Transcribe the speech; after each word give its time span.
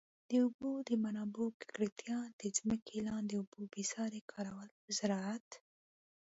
د 0.29 0.31
اوبو 0.45 0.71
د 0.89 0.91
منابعو 1.03 1.55
ککړتیا، 1.59 2.19
د 2.39 2.41
ځمکي 2.57 2.97
لاندي 3.07 3.35
اوبو 3.37 3.59
بي 3.73 3.83
ساري 3.93 4.21
کارول 4.31 4.69
په 4.81 4.89
زراعت. 4.97 5.49